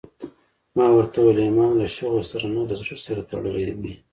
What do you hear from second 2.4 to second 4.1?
نه له زړه سره تړلى وي.